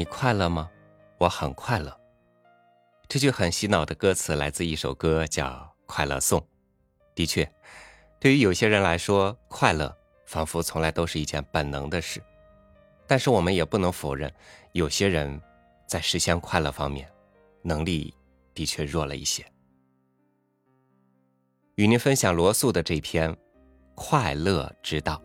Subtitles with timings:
[0.00, 0.70] 你快乐吗？
[1.18, 1.94] 我很快乐。
[3.06, 5.46] 这句很洗脑的歌词来自一首歌，叫
[5.84, 6.40] 《快乐颂》。
[7.14, 7.46] 的确，
[8.18, 9.94] 对于有些人来说，快乐
[10.24, 12.18] 仿佛从来都是一件本能的事。
[13.06, 14.32] 但是我们也不能否认，
[14.72, 15.38] 有些人
[15.86, 17.06] 在实现快乐方面
[17.60, 18.14] 能力
[18.54, 19.44] 的确弱了一些。
[21.74, 23.30] 与您分享罗素的这篇
[23.94, 25.20] 《快乐之道》。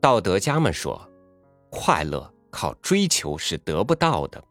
[0.00, 1.06] 道德家们说，
[1.70, 4.42] 快乐靠追求是得不到的。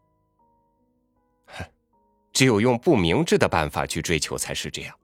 [2.32, 4.96] 只有用不明智的办法去追求才是这样。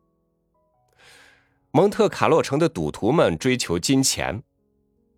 [1.73, 4.41] 蒙特卡洛城的赌徒们追求金钱，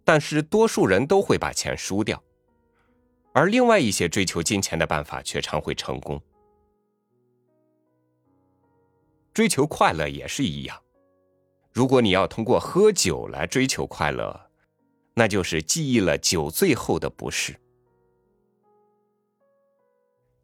[0.02, 2.20] 但是多数人都会把钱输掉，
[3.34, 6.20] 而另外一些追求金钱的办法却常会成功。
[9.34, 10.82] 追求快乐也是一样，
[11.70, 14.47] 如果你要通过喝酒来追求快乐。
[15.18, 17.52] 那就是记忆了酒醉后的不适。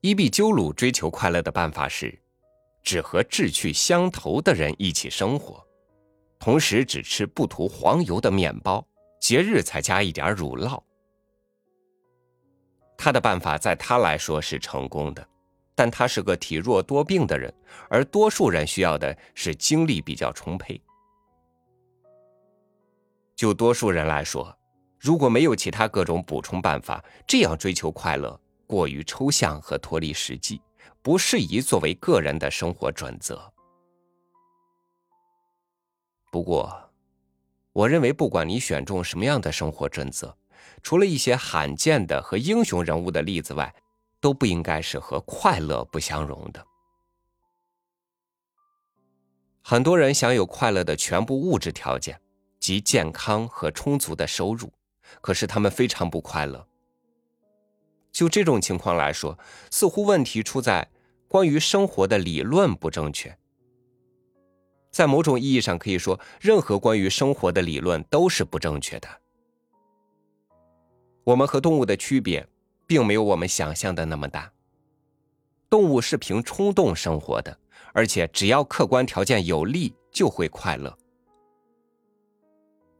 [0.00, 2.20] 伊壁鸠鲁追求快乐的办法是，
[2.82, 5.64] 只和志趣相投的人一起生活，
[6.40, 8.84] 同时只吃不涂黄油的面包，
[9.20, 10.82] 节日才加一点乳酪。
[12.98, 15.24] 他的办法在他来说是成功的，
[15.76, 17.54] 但他是个体弱多病的人，
[17.88, 20.82] 而多数人需要的是精力比较充沛。
[23.36, 24.52] 就多数人来说。
[25.04, 30.62] 如果没有其他各种补充办法，这样追求快乐过于抽象和脱离实际，
[31.02, 33.52] 不适宜作为个人的生活准则。
[36.32, 36.90] 不过，
[37.74, 40.34] 我认为不管你选中什么样的生活准则，
[40.82, 43.74] 除了一些罕见的和英雄人物的例子外，
[44.20, 46.66] 都不应该是和快乐不相容的。
[49.60, 52.18] 很多人享有快乐的全部物质条件，
[52.58, 54.72] 即健康和充足的收入。
[55.20, 56.66] 可是他们非常不快乐。
[58.12, 59.36] 就这种情况来说，
[59.70, 60.88] 似乎问题出在
[61.26, 63.36] 关于生活的理论不正确。
[64.92, 69.08] 在某种意义上可以说，任何关于生活的理论都是不正确的。
[71.24, 72.46] 我们和动物的区别，
[72.86, 74.52] 并没有我们想象的那么大。
[75.68, 77.58] 动物是凭冲动生活的，
[77.92, 80.96] 而且只要客观条件有利，就会快乐。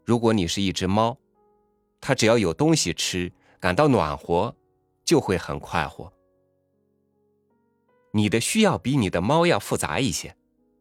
[0.04, 1.16] 如果你是一只猫。
[2.06, 4.54] 他只要有东西吃，感到暖和，
[5.06, 6.12] 就会很快活。
[8.12, 10.36] 你的需要比你的猫要复杂一些，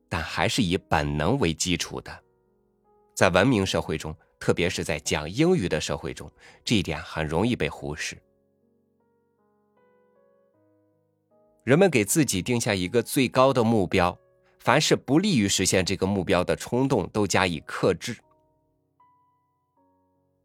[0.10, 2.24] 但还是以本能为基础的。
[3.16, 6.30] 在文明社会中，特别是在讲英语的社会中，
[6.66, 8.22] 这一点很容易被忽视。
[11.64, 14.20] 人们给自己定下一个最高的目标，
[14.60, 18.18] 凡是不利于实现这个目标的冲动，都加以克制。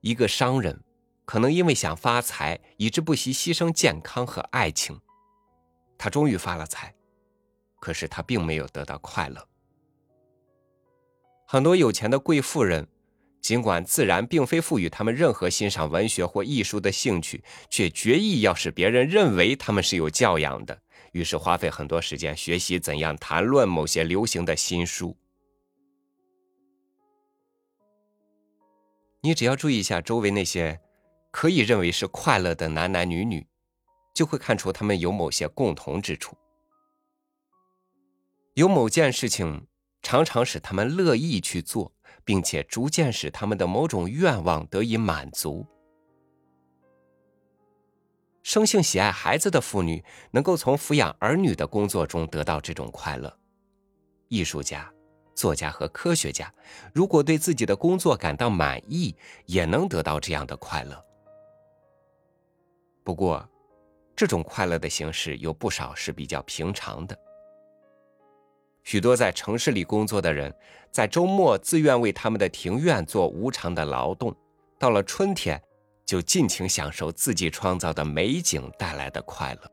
[0.00, 0.84] 一个商人，
[1.24, 5.00] 可能因为想发财，以致不惜牺牲健康和爱情。
[5.96, 6.94] 他终于发了财，
[7.80, 9.44] 可是他并没有得到快乐。
[11.46, 12.86] 很多有钱的贵妇人，
[13.40, 20.78] 尽管自然并非赋予他们任何欣赏文学或艺术的兴趣，却决意要使别人认为他们是有教养的，
[21.12, 25.16] 于是花费很多时间学习怎样谈论某些流行的新书。
[29.20, 30.80] 你只要注意一下周围那些
[31.32, 33.46] 可以认为是快乐的男男女女，
[34.14, 36.36] 就会看出他们有某些共同之处。
[38.54, 39.66] 有某件事情
[40.02, 41.92] 常常使他们乐意去做，
[42.24, 45.66] 并且逐渐使他们的某种愿望得以满足。
[48.42, 53.38] 生性喜爱孩子的妇女能够从抚养儿女的工作中得到这种快乐。
[54.28, 54.92] 艺术家。
[55.38, 56.52] 作家和科学家，
[56.92, 59.14] 如果对自己的工作感到满意，
[59.46, 61.00] 也能得到这样的快乐。
[63.04, 63.48] 不过，
[64.16, 67.16] 这种快乐的形式有不少是比较平常的。
[68.82, 70.52] 许多在城市里工作的人，
[70.90, 74.34] 在周末自愿为他们的庭院做无偿的劳动，
[74.76, 75.62] 到了春天，
[76.04, 79.70] 就尽情享受自己创造的美景带来的快乐。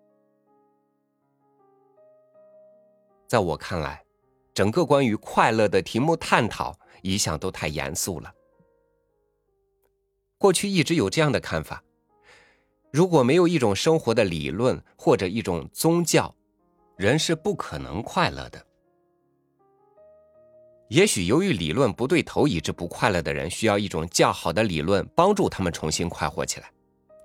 [3.27, 4.04] 在我看来。
[4.55, 8.33] 整个关于快乐的题目探讨一向都太严肃了。
[10.37, 11.83] 过去一直有这样的看法：
[12.91, 16.33] 如果没有一种生活的理论或者一种宗教，
[16.95, 18.65] 人是不可能快乐的。
[20.87, 26.71] 也许由于理论不对头，以致不快乐的人需要一种较好的理论帮助他们重新快活起来，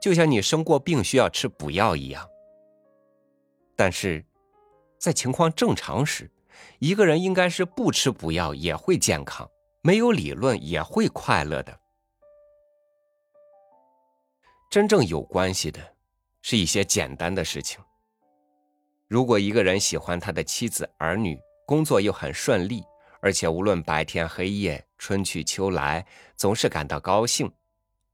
[0.02, 2.28] 就像你生过病需要吃补药一样。
[3.76, 4.24] 但是。
[4.98, 6.30] 在情况正常时，
[6.78, 9.48] 一个人应该是不吃补药也会健康，
[9.82, 11.78] 没有理论也会快乐的。
[14.70, 15.80] 真正有关系的，
[16.42, 17.82] 是一些简单的事情。
[19.08, 21.36] 如果一个人喜欢他的妻子儿女，
[21.66, 22.84] 工作又很顺利，
[23.20, 26.06] 而且无论白天黑夜、春去秋来，
[26.36, 27.50] 总是感到高兴，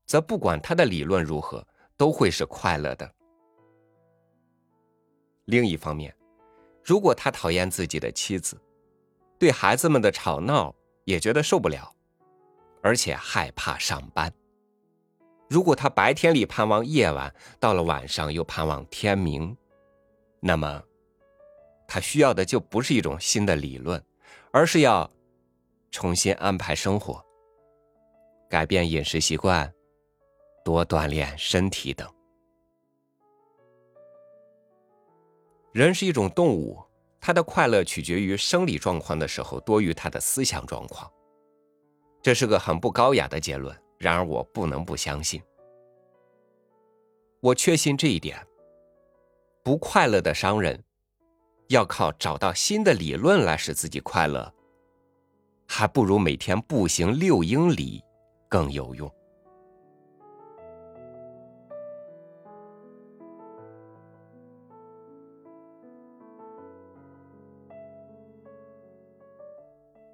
[0.07, 1.63] 则不管他的理论如何，
[1.99, 3.13] 都会是快乐的。
[5.45, 6.16] 另一方面，
[6.87, 8.57] 如果他讨厌自己的妻子，
[9.41, 10.73] 对孩子们的吵闹
[11.03, 11.93] 也觉得受不了，
[12.81, 14.33] 而且害怕上班。
[15.51, 19.57] 如果他白天里盼望夜晚，到了晚上又盼望天明，
[20.39, 20.81] 那么，
[21.89, 24.01] 他需要的就不是一种新的理论，
[24.53, 25.11] 而是要
[25.91, 27.21] 重新安排生活、
[28.49, 29.73] 改变饮食习惯、
[30.65, 32.09] 多锻炼身体等。
[35.77, 36.83] 人是一种动物，
[37.21, 41.07] 他的快乐取决于生理状况的时候多于他的思想状况。
[42.23, 43.77] 这是个很不高雅的结论。
[43.99, 45.39] 然而，我不能不相信。
[47.43, 48.43] 我确信这一点。
[49.63, 50.83] 不快乐的商人，
[51.69, 54.51] 要靠找到新的理论来使自己快乐，
[55.69, 58.03] 还不如每天步行六英里
[58.49, 59.15] 更有用。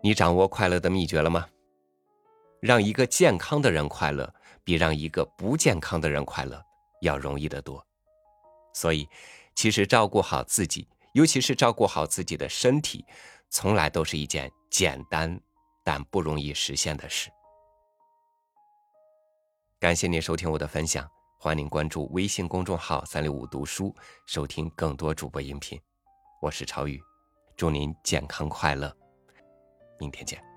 [0.04, 1.46] 你掌握快乐的秘诀了吗？
[2.58, 4.34] 让一个健康的人快乐，
[4.64, 6.60] 比让一个不健康的人快乐
[7.02, 7.84] 要容易得多。
[8.74, 9.08] 所以，
[9.54, 13.04] 其实照顾好自己，尤其是照顾好自己的身体，
[13.48, 15.40] 从来都是一件简单
[15.84, 17.30] 但不容易实现的事。
[19.78, 21.08] 感谢您收听我的分享，
[21.38, 23.94] 欢迎您关注微信公众号“三六五读书”，
[24.26, 25.80] 收听更多主播音频。
[26.40, 27.00] 我是超宇，
[27.56, 28.92] 祝您健康快乐，
[30.02, 30.51] 明天见。